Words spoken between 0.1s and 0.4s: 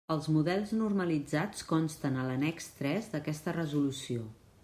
Els